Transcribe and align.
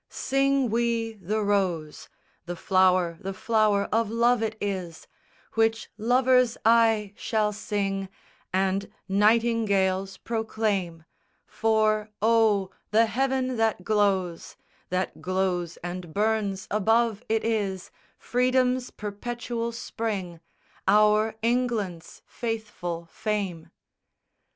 Sing 0.09 0.71
we 0.71 1.13
the 1.13 1.43
Rose, 1.43 2.09
The 2.47 2.55
flower, 2.55 3.19
the 3.21 3.35
flower 3.35 3.87
of 3.91 4.09
love 4.09 4.41
it 4.41 4.57
is, 4.59 5.05
Which 5.53 5.91
lovers 5.95 6.57
aye 6.65 7.13
shall 7.15 7.53
sing 7.53 8.09
And 8.51 8.89
nightingales 9.07 10.17
proclaim; 10.17 11.05
For 11.45 12.09
O, 12.19 12.71
the 12.89 13.05
heaven 13.05 13.57
that 13.57 13.83
glows, 13.83 14.55
That 14.89 15.21
glows 15.21 15.77
and 15.83 16.15
burns 16.15 16.67
above 16.71 17.21
it 17.29 17.43
is 17.45 17.91
Freedom's 18.17 18.89
perpetual 18.89 19.71
Spring, 19.71 20.39
Our 20.87 21.35
England's 21.43 22.23
faithful 22.25 23.05
fame. 23.05 23.69